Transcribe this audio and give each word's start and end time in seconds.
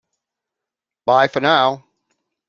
Bye 1.05 1.27
for 1.27 1.39
now! 1.41 1.85